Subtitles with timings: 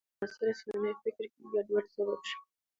[0.03, 2.39] دا په معاصر اسلامي فکر کې ګډوډۍ سبب شو.